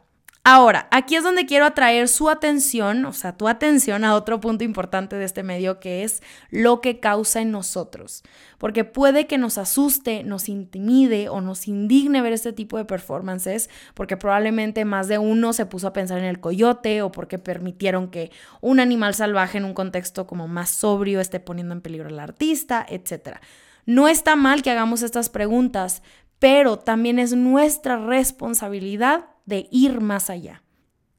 ahora, 0.44 0.88
aquí 0.90 1.16
es 1.16 1.22
donde 1.22 1.46
quiero 1.46 1.68
atraer 1.68 2.08
su 2.08 2.28
atención, 2.28 3.06
o 3.06 3.14
sea, 3.14 3.38
tu 3.38 3.48
atención 3.48 4.04
a 4.04 4.16
otro 4.16 4.40
punto 4.40 4.64
importante 4.64 5.16
de 5.16 5.26
este 5.26 5.44
medio 5.44 5.80
que 5.80 6.04
es 6.04 6.24
lo 6.50 6.82
que 6.82 7.00
causa 7.00 7.40
en 7.40 7.52
nosotros. 7.52 8.24
Porque 8.58 8.84
puede 8.84 9.28
que 9.28 9.38
nos 9.38 9.60
asuste, 9.60 10.24
nos 10.24 10.50
intimide 10.50 11.30
o 11.30 11.40
nos 11.40 11.68
indigne 11.68 12.24
ver 12.24 12.34
este 12.34 12.52
tipo 12.52 12.80
de 12.80 12.86
performances, 12.86 13.70
porque 13.94 14.18
probablemente 14.18 14.86
más 14.86 15.08
de 15.08 15.20
uno 15.20 15.54
se 15.54 15.68
puso 15.68 15.86
a 15.86 15.94
pensar 15.94 16.18
en 16.18 16.26
el 16.26 16.40
coyote 16.40 17.04
o 17.04 17.12
porque 17.12 17.38
permitieron 17.38 18.10
que 18.10 18.32
un 18.60 18.80
animal 18.80 19.14
salvaje 19.14 19.60
en 19.60 19.66
un 19.66 19.76
contexto 19.76 20.26
como 20.26 20.48
más 20.48 20.72
sobrio 20.72 21.20
esté 21.20 21.40
poniendo 21.40 21.76
en 21.76 21.82
peligro 21.82 22.10
al 22.10 22.20
artista, 22.20 22.84
etcétera. 22.90 23.40
No 23.86 24.08
está 24.08 24.36
mal 24.36 24.62
que 24.62 24.72
hagamos 24.72 25.02
estas 25.02 25.30
preguntas, 25.30 26.04
pero 26.40 26.78
también 26.78 27.20
es 27.20 27.36
nuestra 27.36 27.98
responsabilidad 27.98 29.26
de 29.46 29.68
ir 29.72 30.02
más 30.02 30.30
allá. 30.30 30.64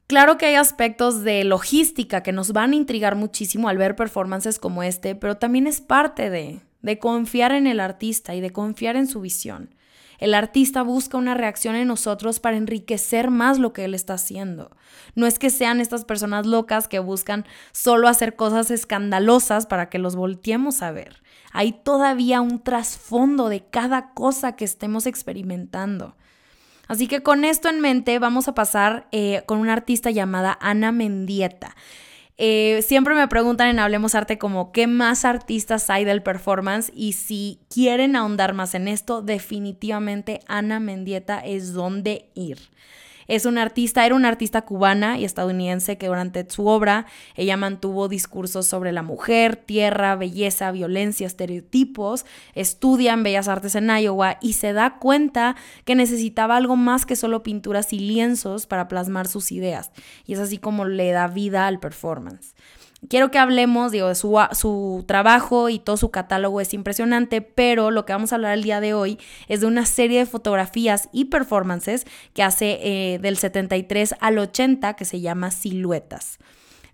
Claro 0.06 0.36
que 0.36 0.46
hay 0.46 0.54
aspectos 0.54 1.22
de 1.24 1.44
logística 1.44 2.22
que 2.22 2.32
nos 2.32 2.52
van 2.52 2.72
a 2.72 2.76
intrigar 2.76 3.16
muchísimo 3.16 3.68
al 3.68 3.78
ver 3.78 3.96
performances 3.96 4.58
como 4.58 4.82
este, 4.82 5.14
pero 5.14 5.38
también 5.38 5.66
es 5.66 5.80
parte 5.80 6.28
de, 6.28 6.60
de 6.82 6.98
confiar 6.98 7.52
en 7.52 7.66
el 7.66 7.80
artista 7.80 8.34
y 8.34 8.42
de 8.42 8.50
confiar 8.50 8.96
en 8.96 9.06
su 9.06 9.22
visión. 9.22 9.74
El 10.18 10.34
artista 10.34 10.82
busca 10.82 11.18
una 11.18 11.34
reacción 11.34 11.74
en 11.74 11.88
nosotros 11.88 12.38
para 12.38 12.56
enriquecer 12.56 13.30
más 13.30 13.58
lo 13.58 13.72
que 13.72 13.84
él 13.84 13.94
está 13.94 14.14
haciendo. 14.14 14.70
No 15.14 15.26
es 15.26 15.38
que 15.38 15.50
sean 15.50 15.80
estas 15.80 16.04
personas 16.04 16.46
locas 16.46 16.86
que 16.86 16.98
buscan 16.98 17.44
solo 17.72 18.06
hacer 18.06 18.36
cosas 18.36 18.70
escandalosas 18.70 19.66
para 19.66 19.88
que 19.88 19.98
los 19.98 20.16
volteemos 20.16 20.82
a 20.82 20.92
ver. 20.92 21.22
Hay 21.54 21.72
todavía 21.72 22.40
un 22.40 22.62
trasfondo 22.62 23.48
de 23.48 23.64
cada 23.64 24.12
cosa 24.12 24.56
que 24.56 24.64
estemos 24.64 25.06
experimentando. 25.06 26.16
Así 26.88 27.06
que 27.06 27.22
con 27.22 27.44
esto 27.44 27.68
en 27.68 27.80
mente 27.80 28.18
vamos 28.18 28.48
a 28.48 28.54
pasar 28.54 29.06
eh, 29.12 29.42
con 29.46 29.60
una 29.60 29.72
artista 29.72 30.10
llamada 30.10 30.58
Ana 30.60 30.90
Mendieta. 30.90 31.76
Eh, 32.36 32.82
siempre 32.84 33.14
me 33.14 33.28
preguntan 33.28 33.68
en 33.68 33.78
Hablemos 33.78 34.16
Arte 34.16 34.36
como 34.36 34.72
qué 34.72 34.88
más 34.88 35.24
artistas 35.24 35.88
hay 35.90 36.04
del 36.04 36.24
performance 36.24 36.90
y 36.92 37.12
si 37.12 37.60
quieren 37.72 38.16
ahondar 38.16 38.52
más 38.52 38.74
en 38.74 38.88
esto, 38.88 39.22
definitivamente 39.22 40.40
Ana 40.48 40.80
Mendieta 40.80 41.38
es 41.38 41.72
donde 41.72 42.32
ir. 42.34 42.58
Es 43.28 43.46
una 43.46 43.62
artista, 43.62 44.04
era 44.04 44.14
una 44.14 44.28
artista 44.28 44.62
cubana 44.62 45.18
y 45.18 45.24
estadounidense 45.24 45.98
que 45.98 46.06
durante 46.06 46.48
su 46.48 46.66
obra 46.66 47.06
ella 47.36 47.56
mantuvo 47.56 48.08
discursos 48.08 48.66
sobre 48.66 48.92
la 48.92 49.02
mujer, 49.02 49.56
tierra, 49.56 50.16
belleza, 50.16 50.70
violencia, 50.72 51.26
estereotipos, 51.26 52.26
estudia 52.54 53.12
en 53.12 53.22
Bellas 53.22 53.48
Artes 53.48 53.74
en 53.74 53.90
Iowa 53.90 54.38
y 54.40 54.54
se 54.54 54.72
da 54.72 54.98
cuenta 54.98 55.56
que 55.84 55.94
necesitaba 55.94 56.56
algo 56.56 56.76
más 56.76 57.06
que 57.06 57.16
solo 57.16 57.42
pinturas 57.42 57.92
y 57.92 57.98
lienzos 57.98 58.66
para 58.66 58.88
plasmar 58.88 59.28
sus 59.28 59.52
ideas. 59.52 59.90
Y 60.26 60.34
es 60.34 60.38
así 60.38 60.58
como 60.58 60.84
le 60.84 61.10
da 61.12 61.28
vida 61.28 61.66
al 61.66 61.80
performance. 61.80 62.54
Quiero 63.08 63.30
que 63.30 63.38
hablemos, 63.38 63.92
digo, 63.92 64.08
de 64.08 64.14
su, 64.14 65.04
trabajo 65.06 65.68
y 65.68 65.78
todo 65.78 65.96
su 65.96 66.10
catálogo 66.10 66.60
es 66.60 66.72
impresionante, 66.72 67.42
pero 67.42 67.90
lo 67.90 68.06
que 68.06 68.12
vamos 68.12 68.32
a 68.32 68.36
hablar 68.36 68.54
el 68.54 68.62
día 68.62 68.80
de 68.80 68.94
hoy 68.94 69.18
es 69.48 69.60
de 69.60 69.66
una 69.66 69.84
serie 69.84 70.20
de 70.20 70.26
fotografías 70.26 71.08
y 71.12 71.26
performances 71.26 72.06
que 72.32 72.42
hace 72.42 72.78
eh, 72.82 73.18
del 73.18 73.36
73 73.36 74.14
al 74.20 74.38
80 74.38 74.94
que 74.94 75.04
se 75.04 75.20
llama 75.20 75.50
Siluetas. 75.50 76.38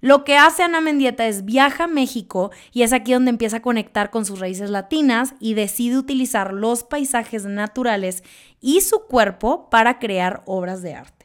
Lo 0.00 0.24
que 0.24 0.38
hace 0.38 0.62
Ana 0.62 0.80
Mendieta 0.80 1.26
es 1.26 1.44
viaja 1.44 1.84
a 1.84 1.86
México 1.86 2.50
y 2.72 2.82
es 2.82 2.94
aquí 2.94 3.12
donde 3.12 3.30
empieza 3.30 3.58
a 3.58 3.62
conectar 3.62 4.10
con 4.10 4.24
sus 4.24 4.40
raíces 4.40 4.70
latinas 4.70 5.34
y 5.40 5.54
decide 5.54 5.98
utilizar 5.98 6.54
los 6.54 6.84
paisajes 6.84 7.44
naturales 7.44 8.24
y 8.62 8.80
su 8.80 9.00
cuerpo 9.06 9.68
para 9.68 9.98
crear 9.98 10.42
obras 10.46 10.80
de 10.80 10.94
arte. 10.94 11.19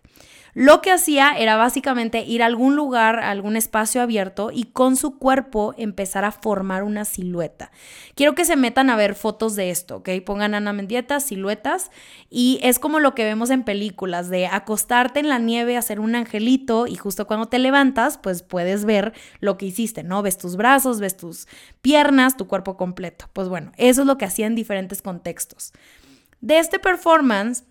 Lo 0.57 0.81
que 0.81 0.89
hacía 0.89 1.33
era 1.37 1.57
básicamente 1.57 2.23
ir 2.23 2.41
a 2.41 2.45
algún 2.45 2.77
lugar, 2.77 3.19
a 3.19 3.29
algún 3.29 3.57
espacio 3.57 4.01
abierto 4.01 4.51
y 4.53 4.63
con 4.63 4.95
su 4.95 5.19
cuerpo 5.19 5.75
empezar 5.77 6.23
a 6.23 6.31
formar 6.31 6.83
una 6.83 7.03
silueta. 7.03 7.71
Quiero 8.15 8.35
que 8.35 8.45
se 8.45 8.55
metan 8.55 8.89
a 8.89 8.95
ver 8.95 9.15
fotos 9.15 9.57
de 9.57 9.69
esto, 9.69 9.97
¿ok? 9.97 10.11
Pongan 10.25 10.53
Ana 10.53 10.71
Mendieta, 10.71 11.19
siluetas, 11.19 11.91
y 12.29 12.61
es 12.63 12.79
como 12.79 13.01
lo 13.01 13.15
que 13.15 13.25
vemos 13.25 13.49
en 13.49 13.63
películas, 13.63 14.29
de 14.29 14.47
acostarte 14.47 15.19
en 15.19 15.27
la 15.27 15.39
nieve, 15.39 15.75
hacer 15.75 15.99
un 15.99 16.15
angelito 16.15 16.87
y 16.87 16.95
justo 16.95 17.27
cuando 17.27 17.47
te 17.47 17.59
levantas, 17.59 18.17
pues 18.17 18.41
puedes 18.41 18.85
ver 18.85 19.11
lo 19.41 19.57
que 19.57 19.65
hiciste, 19.65 20.03
¿no? 20.03 20.21
Ves 20.21 20.37
tus 20.37 20.55
brazos, 20.55 21.01
ves 21.01 21.17
tus 21.17 21.49
piernas, 21.81 22.37
tu 22.37 22.47
cuerpo 22.47 22.77
completo. 22.77 23.25
Pues 23.33 23.49
bueno, 23.49 23.73
eso 23.75 24.03
es 24.03 24.07
lo 24.07 24.17
que 24.17 24.23
hacía 24.23 24.47
en 24.47 24.55
diferentes 24.55 25.01
contextos. 25.01 25.73
De 26.39 26.59
este 26.59 26.79
performance 26.79 27.65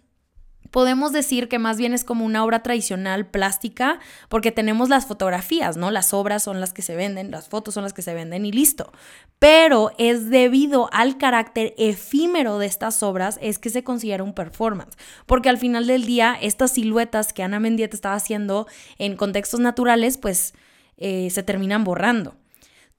podemos 0.74 1.12
decir 1.12 1.46
que 1.46 1.60
más 1.60 1.76
bien 1.76 1.94
es 1.94 2.02
como 2.02 2.24
una 2.24 2.44
obra 2.44 2.64
tradicional 2.64 3.26
plástica, 3.26 4.00
porque 4.28 4.50
tenemos 4.50 4.88
las 4.88 5.06
fotografías, 5.06 5.76
¿no? 5.76 5.92
Las 5.92 6.12
obras 6.12 6.42
son 6.42 6.58
las 6.58 6.72
que 6.72 6.82
se 6.82 6.96
venden, 6.96 7.30
las 7.30 7.48
fotos 7.48 7.74
son 7.74 7.84
las 7.84 7.92
que 7.92 8.02
se 8.02 8.12
venden 8.12 8.44
y 8.44 8.50
listo. 8.50 8.90
Pero 9.38 9.92
es 9.98 10.30
debido 10.30 10.90
al 10.92 11.16
carácter 11.16 11.74
efímero 11.78 12.58
de 12.58 12.66
estas 12.66 13.04
obras 13.04 13.38
es 13.40 13.60
que 13.60 13.70
se 13.70 13.84
considera 13.84 14.24
un 14.24 14.34
performance, 14.34 14.96
porque 15.26 15.48
al 15.48 15.58
final 15.58 15.86
del 15.86 16.06
día 16.06 16.36
estas 16.42 16.72
siluetas 16.72 17.32
que 17.32 17.44
Ana 17.44 17.60
Mendieta 17.60 17.94
estaba 17.94 18.16
haciendo 18.16 18.66
en 18.98 19.14
contextos 19.14 19.60
naturales, 19.60 20.18
pues 20.18 20.54
eh, 20.96 21.30
se 21.30 21.44
terminan 21.44 21.84
borrando. 21.84 22.34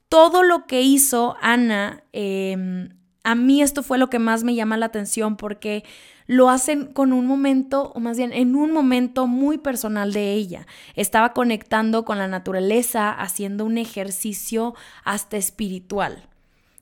Todo 0.07 0.43
lo 0.43 0.65
que 0.65 0.81
hizo 0.81 1.35
Ana, 1.41 2.05
em, 2.13 2.87
a 3.25 3.33
mí 3.33 3.61
esto 3.61 3.81
fue 3.81 3.97
lo 3.97 4.09
que 4.09 4.19
más 4.19 4.43
me 4.43 4.53
llama 4.53 4.77
la 4.77 4.85
atención 4.85 5.35
porque 5.35 5.83
lo 6.27 6.49
hacen 6.49 6.85
con 6.85 7.11
un 7.11 7.25
momento, 7.25 7.91
o 7.95 7.99
más 7.99 8.17
bien 8.17 8.31
en 8.31 8.55
un 8.55 8.71
momento 8.71 9.25
muy 9.25 9.57
personal 9.57 10.13
de 10.13 10.33
ella. 10.33 10.67
Estaba 10.95 11.33
conectando 11.33 12.05
con 12.05 12.19
la 12.19 12.27
naturaleza, 12.27 13.11
haciendo 13.11 13.65
un 13.65 13.79
ejercicio 13.79 14.75
hasta 15.03 15.37
espiritual. 15.37 16.29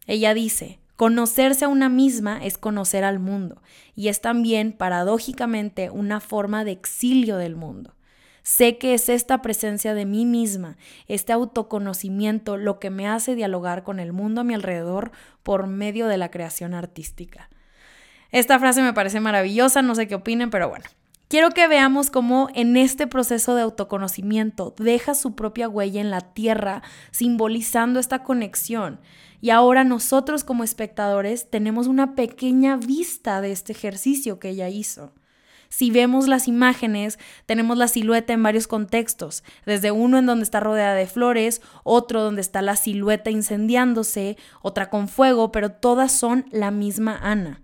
Ella 0.05 0.33
dice, 0.33 0.79
conocerse 0.97 1.63
a 1.63 1.69
una 1.69 1.87
misma 1.87 2.43
es 2.43 2.57
conocer 2.57 3.05
al 3.05 3.19
mundo 3.19 3.61
y 3.95 4.09
es 4.09 4.19
también, 4.19 4.73
paradójicamente, 4.73 5.89
una 5.89 6.19
forma 6.19 6.65
de 6.65 6.71
exilio 6.71 7.37
del 7.37 7.55
mundo. 7.55 7.95
Sé 8.43 8.77
que 8.77 8.93
es 8.93 9.07
esta 9.07 9.41
presencia 9.41 9.93
de 9.93 10.05
mí 10.05 10.25
misma, 10.25 10.75
este 11.07 11.31
autoconocimiento, 11.31 12.57
lo 12.57 12.77
que 12.77 12.89
me 12.89 13.07
hace 13.07 13.35
dialogar 13.35 13.83
con 13.83 14.01
el 14.01 14.11
mundo 14.11 14.41
a 14.41 14.43
mi 14.43 14.53
alrededor 14.53 15.11
por 15.43 15.67
medio 15.67 16.07
de 16.07 16.17
la 16.17 16.29
creación 16.29 16.73
artística. 16.73 17.49
Esta 18.31 18.59
frase 18.59 18.81
me 18.81 18.93
parece 18.93 19.21
maravillosa, 19.21 19.81
no 19.81 19.95
sé 19.95 20.07
qué 20.07 20.15
opinen, 20.15 20.49
pero 20.49 20.67
bueno. 20.67 20.85
Quiero 21.29 21.51
que 21.51 21.67
veamos 21.67 22.11
cómo 22.11 22.49
en 22.53 22.77
este 22.77 23.07
proceso 23.07 23.55
de 23.55 23.63
autoconocimiento 23.63 24.75
deja 24.77 25.15
su 25.15 25.35
propia 25.35 25.69
huella 25.69 26.01
en 26.01 26.11
la 26.11 26.21
tierra, 26.21 26.83
simbolizando 27.11 27.99
esta 27.99 28.23
conexión. 28.23 28.99
Y 29.39 29.49
ahora 29.49 29.83
nosotros 29.83 30.43
como 30.43 30.63
espectadores 30.63 31.49
tenemos 31.49 31.87
una 31.87 32.13
pequeña 32.13 32.75
vista 32.75 33.41
de 33.41 33.51
este 33.51 33.71
ejercicio 33.71 34.37
que 34.37 34.49
ella 34.49 34.69
hizo. 34.69 35.13
Si 35.75 35.89
vemos 35.89 36.27
las 36.27 36.47
imágenes, 36.47 37.17
tenemos 37.47 37.79
la 37.79 37.87
silueta 37.87 38.31
en 38.31 38.43
varios 38.43 38.67
contextos, 38.67 39.43
desde 39.65 39.89
uno 39.89 40.19
en 40.19 40.27
donde 40.27 40.43
está 40.43 40.59
rodeada 40.59 40.93
de 40.93 41.07
flores, 41.07 41.63
otro 41.83 42.21
donde 42.21 42.41
está 42.41 42.61
la 42.61 42.75
silueta 42.75 43.31
incendiándose, 43.31 44.37
otra 44.61 44.91
con 44.91 45.07
fuego, 45.07 45.51
pero 45.51 45.71
todas 45.71 46.11
son 46.11 46.45
la 46.51 46.69
misma 46.69 47.17
Ana. 47.23 47.63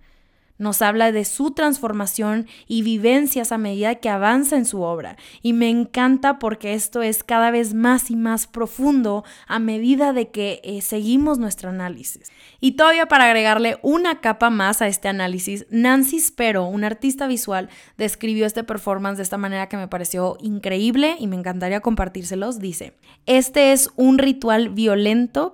Nos 0.60 0.84
habla 0.84 1.12
de 1.12 1.26
su 1.26 1.52
transformación 1.52 2.48
y 2.68 2.84
vivencias 2.84 3.52
a 3.52 3.58
medida 3.58 3.96
que 3.96 4.10
avanza 4.10 4.56
en 4.56 4.66
su 4.66 4.82
obra. 4.82 5.18
Y 5.42 5.54
me 5.54 5.70
encanta 5.70 6.38
porque 6.38 6.76
esto 6.76 7.02
es 7.02 7.24
cada 7.24 7.50
vez 7.50 7.74
más 7.74 8.12
y 8.12 8.16
más 8.16 8.46
profundo 8.46 9.24
a 9.48 9.58
medida 9.58 10.14
de 10.14 10.30
que 10.30 10.62
eh, 10.64 10.82
seguimos 10.82 11.40
nuestro 11.40 11.70
análisis. 11.70 12.32
Y 12.60 12.74
todavía 12.74 13.08
para 13.08 13.26
agregarle 13.26 13.80
una 13.82 14.22
capa 14.22 14.52
más 14.52 14.84
a 14.84 14.88
este 14.88 15.08
análisis, 15.08 15.66
Nancy 15.72 16.20
Spero, 16.20 16.66
una 16.66 16.88
artista 16.88 17.26
visual, 17.26 17.70
describió 17.98 18.46
este 18.46 18.64
performance 18.64 19.18
de 19.18 19.24
esta 19.24 19.38
manera 19.38 19.70
que 19.70 19.78
me 19.78 19.88
pareció 19.88 20.38
increíble 20.42 21.16
y 21.18 21.28
me 21.28 21.38
encantaría 21.38 21.80
compartírselos. 21.80 22.60
Dice, 22.60 22.94
este 23.26 23.72
es 23.72 23.90
un 23.96 24.20
ritual 24.20 24.70
violento 24.70 25.00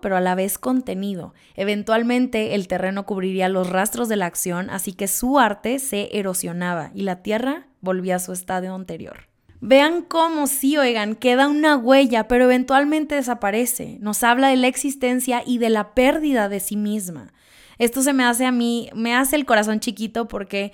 pero 0.02 0.18
a 0.18 0.22
la 0.22 0.36
vez 0.36 0.58
contenido. 0.58 1.34
Eventualmente 1.56 2.56
el 2.56 2.68
terreno 2.68 3.06
cubriría 3.06 3.50
los 3.50 3.70
rastros 3.70 4.10
de 4.10 4.16
la 4.16 4.26
acción, 4.26 4.70
así 4.70 4.94
que 4.96 5.08
su 5.08 5.40
arte 5.40 5.80
se 5.80 6.10
erosionaba 6.18 6.92
y 6.94 7.02
la 7.02 7.22
tierra 7.22 7.68
volvía 7.82 8.16
a 8.16 8.20
su 8.20 8.34
estadio 8.34 8.74
anterior. 8.74 9.28
Vean 9.62 10.02
cómo 10.02 10.48
sí, 10.48 10.78
oigan, 10.78 11.16
queda 11.16 11.48
una 11.48 11.78
huella, 11.78 12.28
pero 12.28 12.46
eventualmente 12.46 13.16
desaparece. 13.16 13.98
Nos 14.02 14.24
habla 14.24 14.50
de 14.50 14.58
la 14.58 14.68
existencia 14.68 15.44
y 15.46 15.58
de 15.58 15.70
la 15.70 15.94
pérdida 15.96 16.50
de 16.50 16.60
sí 16.60 16.76
misma. 16.76 17.34
Esto 17.78 18.02
se 18.02 18.14
me 18.14 18.24
hace 18.24 18.46
a 18.46 18.52
mí, 18.52 18.90
me 18.94 19.16
hace 19.16 19.36
el 19.36 19.46
corazón 19.46 19.80
chiquito 19.80 20.28
porque 20.28 20.72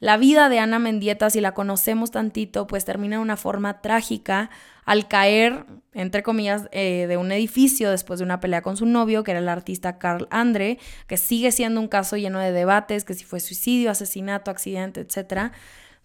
la 0.00 0.16
vida 0.16 0.48
de 0.48 0.58
Ana 0.58 0.78
Mendieta, 0.78 1.30
si 1.30 1.40
la 1.40 1.54
conocemos 1.54 2.10
tantito, 2.10 2.66
pues 2.66 2.84
termina 2.84 3.16
de 3.16 3.22
una 3.22 3.36
forma 3.36 3.80
trágica 3.80 4.50
al 4.84 5.08
caer, 5.08 5.66
entre 5.92 6.22
comillas, 6.22 6.68
eh, 6.72 7.06
de 7.08 7.16
un 7.16 7.32
edificio 7.32 7.90
después 7.90 8.18
de 8.18 8.24
una 8.24 8.40
pelea 8.40 8.62
con 8.62 8.76
su 8.76 8.86
novio, 8.86 9.24
que 9.24 9.30
era 9.30 9.40
el 9.40 9.48
artista 9.48 9.98
Carl 9.98 10.28
Andre, 10.30 10.78
que 11.06 11.16
sigue 11.16 11.52
siendo 11.52 11.80
un 11.80 11.88
caso 11.88 12.16
lleno 12.16 12.38
de 12.38 12.52
debates, 12.52 13.04
que 13.04 13.14
si 13.14 13.24
fue 13.24 13.40
suicidio, 13.40 13.90
asesinato, 13.90 14.50
accidente, 14.50 15.00
etc. 15.00 15.52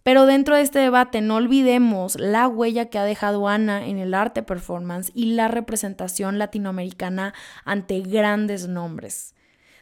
Pero 0.04 0.26
dentro 0.26 0.56
de 0.56 0.62
este 0.62 0.80
debate 0.80 1.22
no 1.22 1.36
olvidemos 1.36 2.16
la 2.20 2.48
huella 2.48 2.90
que 2.90 3.00
ha 3.00 3.04
dejado 3.04 3.48
Ana 3.48 3.86
en 3.86 3.98
el 3.98 4.14
arte 4.14 4.44
performance 4.44 5.12
y 5.14 5.34
la 5.34 5.50
representación 5.50 6.40
latinoamericana 6.40 7.34
ante 7.66 8.00
grandes 8.02 8.68
nombres. 8.68 9.36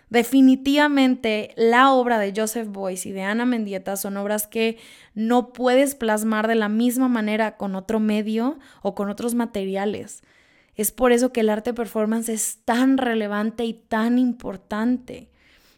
Definitivamente 0.09 1.53
la 1.57 1.91
obra 1.91 2.17
de 2.17 2.33
Joseph 2.35 2.69
Boyce 2.69 3.09
y 3.09 3.11
de 3.11 3.23
Ana 3.23 3.45
Mendieta 3.45 3.97
son 3.97 4.15
obras 4.15 4.47
que 4.47 4.77
no 5.15 5.51
puedes 5.51 5.95
plasmar 5.95 6.47
de 6.47 6.55
la 6.55 6.69
misma 6.69 7.09
manera 7.09 7.57
con 7.57 7.75
otro 7.75 7.99
medio 7.99 8.57
o 8.81 8.95
con 8.95 9.09
otros 9.09 9.35
materiales. 9.35 10.23
Es 10.75 10.91
por 10.91 11.11
eso 11.11 11.33
que 11.33 11.41
el 11.41 11.49
arte 11.49 11.73
performance 11.73 12.29
es 12.29 12.59
tan 12.63 12.97
relevante 12.97 13.65
y 13.65 13.73
tan 13.73 14.17
importante. 14.17 15.29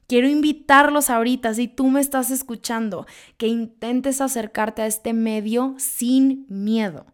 Quiero 0.07 0.27
invitarlos 0.27 1.09
ahorita, 1.09 1.53
si 1.53 1.67
tú 1.67 1.87
me 1.87 2.01
estás 2.01 2.29
escuchando, 2.29 3.07
que 3.37 3.47
intentes 3.47 4.21
acercarte 4.21 4.81
a 4.81 4.87
este 4.87 5.13
medio 5.13 5.75
sin 5.77 6.45
miedo 6.49 7.05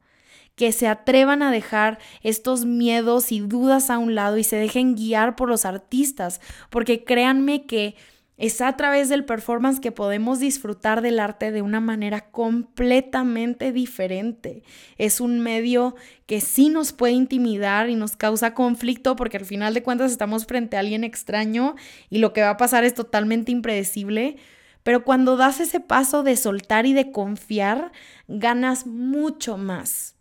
que 0.56 0.72
se 0.72 0.88
atrevan 0.88 1.44
a 1.44 1.52
dejar 1.52 2.00
estos 2.22 2.66
miedos 2.66 3.32
y 3.32 3.42
dudas 3.42 3.90
a 3.90 3.98
un 3.98 4.16
lado 4.16 4.38
y 4.38 4.44
se 4.44 4.56
dejen 4.56 4.96
guiar 4.96 5.36
por 5.36 5.50
los 5.50 5.66
artistas, 5.66 6.42
porque 6.70 7.04
créanme 7.04 7.66
que 7.66 7.96
es 8.38 8.60
a 8.60 8.76
través 8.76 9.08
del 9.08 9.24
performance 9.24 9.80
que 9.80 9.94
podemos 9.94 10.40
disfrutar 10.40 11.02
del 11.02 11.20
arte 11.20 11.52
de 11.52 11.62
una 11.62 11.80
manera 11.80 12.32
completamente 12.32 13.72
diferente. 13.72 14.64
Es 14.98 15.22
un 15.22 15.40
medio 15.40 15.96
que 16.26 16.42
sí 16.42 16.68
nos 16.70 16.92
puede 16.92 17.14
intimidar 17.14 17.90
y 17.90 17.96
nos 17.96 18.18
causa 18.18 18.54
conflicto 18.54 19.16
porque 19.16 19.38
al 19.38 19.46
final 19.46 19.74
de 19.74 19.84
cuentas 19.84 20.12
estamos 20.12 20.46
frente 20.46 20.76
a 20.76 20.82
alguien 20.82 21.06
extraño 21.06 21.76
y 22.10 22.18
lo 22.18 22.34
que 22.34 22.42
va 22.42 22.52
a 22.52 22.58
pasar 22.58 22.84
es 22.84 22.94
totalmente 22.94 23.54
impredecible. 23.54 24.36
Pero 24.84 25.06
cuando 25.06 25.38
das 25.38 25.62
ese 25.62 25.80
paso 25.80 26.22
de 26.22 26.36
soltar 26.36 26.86
y 26.86 26.94
de 26.94 27.12
confiar, 27.12 27.94
ganas 28.28 28.86
mucho 28.86 29.58
más. 29.58 30.15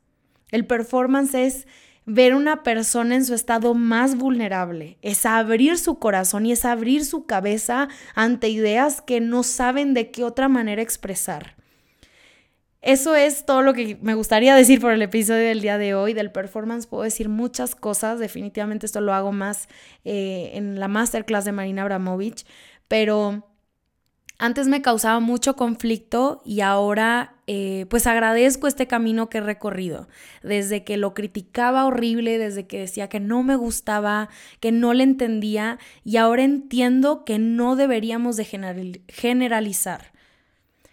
El 0.54 0.66
performance 0.66 1.34
es 1.34 1.66
ver 2.06 2.32
una 2.32 2.62
persona 2.62 3.16
en 3.16 3.24
su 3.24 3.34
estado 3.34 3.74
más 3.74 4.16
vulnerable, 4.16 4.98
es 5.02 5.26
abrir 5.26 5.78
su 5.78 5.98
corazón 5.98 6.46
y 6.46 6.52
es 6.52 6.64
abrir 6.64 7.04
su 7.04 7.26
cabeza 7.26 7.88
ante 8.14 8.50
ideas 8.50 9.02
que 9.02 9.20
no 9.20 9.42
saben 9.42 9.94
de 9.94 10.12
qué 10.12 10.22
otra 10.22 10.48
manera 10.48 10.80
expresar. 10.80 11.56
Eso 12.82 13.16
es 13.16 13.46
todo 13.46 13.62
lo 13.62 13.74
que 13.74 13.98
me 14.00 14.14
gustaría 14.14 14.54
decir 14.54 14.80
por 14.80 14.92
el 14.92 15.02
episodio 15.02 15.48
del 15.48 15.60
día 15.60 15.76
de 15.76 15.94
hoy. 15.96 16.14
Del 16.14 16.30
performance 16.30 16.86
puedo 16.86 17.02
decir 17.02 17.28
muchas 17.28 17.74
cosas. 17.74 18.20
Definitivamente 18.20 18.86
esto 18.86 19.00
lo 19.00 19.12
hago 19.12 19.32
más 19.32 19.68
eh, 20.04 20.52
en 20.54 20.78
la 20.78 20.86
masterclass 20.86 21.44
de 21.44 21.50
Marina 21.50 21.82
Abramovich. 21.82 22.46
Pero 22.86 23.53
antes 24.38 24.66
me 24.66 24.82
causaba 24.82 25.20
mucho 25.20 25.54
conflicto 25.54 26.42
y 26.44 26.60
ahora 26.60 27.36
eh, 27.46 27.86
pues 27.88 28.06
agradezco 28.06 28.66
este 28.66 28.86
camino 28.86 29.28
que 29.28 29.38
he 29.38 29.40
recorrido. 29.40 30.08
Desde 30.42 30.82
que 30.82 30.96
lo 30.96 31.14
criticaba 31.14 31.86
horrible, 31.86 32.38
desde 32.38 32.66
que 32.66 32.80
decía 32.80 33.08
que 33.08 33.20
no 33.20 33.42
me 33.42 33.54
gustaba, 33.54 34.28
que 34.60 34.72
no 34.72 34.92
le 34.92 35.04
entendía 35.04 35.78
y 36.04 36.16
ahora 36.16 36.42
entiendo 36.42 37.24
que 37.24 37.38
no 37.38 37.76
deberíamos 37.76 38.36
de 38.36 39.00
generalizar. 39.08 40.12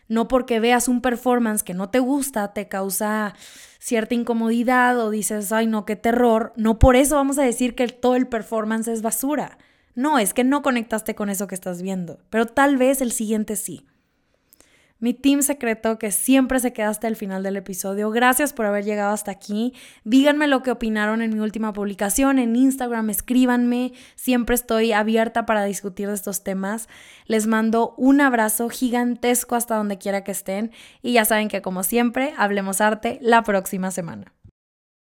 No 0.08 0.28
porque 0.28 0.60
veas 0.60 0.88
un 0.88 1.02
performance 1.02 1.64
que 1.64 1.74
no 1.74 1.90
te 1.90 2.00
gusta, 2.00 2.54
te 2.54 2.68
causa 2.68 3.34
cierta 3.80 4.14
incomodidad 4.14 5.00
o 5.00 5.10
dices, 5.10 5.52
ay 5.52 5.66
no, 5.66 5.86
qué 5.86 5.96
terror. 5.96 6.54
No 6.58 6.78
por 6.78 6.96
eso 6.96 7.16
vamos 7.16 7.40
a 7.40 7.44
decir 7.44 7.74
que 7.76 7.88
todo 7.88 8.16
el 8.16 8.28
performance 8.28 8.90
es 8.90 9.02
basura. 9.02 9.58
No, 9.96 10.20
es 10.20 10.34
que 10.34 10.44
no 10.44 10.62
conectaste 10.62 11.16
con 11.16 11.30
eso 11.30 11.48
que 11.48 11.56
estás 11.56 11.82
viendo, 11.82 12.20
pero 12.30 12.46
tal 12.46 12.78
vez 12.78 13.02
el 13.02 13.12
siguiente 13.12 13.56
sí. 13.56 13.86
Mi 15.02 15.16
team 15.16 15.42
secreto 15.42 15.98
que 15.98 16.12
siempre 16.12 16.60
se 16.60 16.74
queda 16.74 16.90
hasta 16.90 17.08
el 17.08 17.16
final 17.16 17.42
del 17.42 17.58
episodio. 17.58 18.12
Gracias 18.12 18.54
por 18.54 18.68
haber 18.68 18.86
llegado 18.86 19.12
hasta 19.12 19.32
aquí. 19.32 19.74
Díganme 20.04 20.46
lo 20.46 20.62
que 20.62 20.70
opinaron 20.70 21.24
en 21.24 21.34
mi 21.34 21.40
última 21.40 21.74
publicación 21.74 22.38
en 22.38 22.56
Instagram, 22.56 23.10
escríbanme. 23.10 23.94
Siempre 24.16 24.54
estoy 24.54 24.92
abierta 24.92 25.48
para 25.48 25.64
discutir 25.64 26.08
de 26.08 26.14
estos 26.14 26.44
temas. 26.44 26.88
Les 27.26 27.48
mando 27.48 27.96
un 27.98 28.22
abrazo 28.22 28.70
gigantesco 28.70 29.56
hasta 29.56 29.76
donde 29.76 29.98
quiera 29.98 30.24
que 30.24 30.32
estén 30.34 30.72
y 31.02 31.14
ya 31.14 31.26
saben 31.26 31.48
que 31.48 31.64
como 31.64 31.82
siempre, 31.82 32.36
hablemos 32.38 32.80
arte 32.80 33.18
la 33.24 33.42
próxima 33.42 33.90
semana. 33.90 34.32